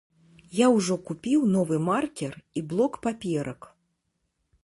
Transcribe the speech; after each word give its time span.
Я 0.59 0.67
ўжо 0.75 0.95
купіў 1.09 1.43
новы 1.57 1.77
маркер 1.89 2.33
і 2.61 2.65
блок 2.73 2.93
паперак. 3.03 3.71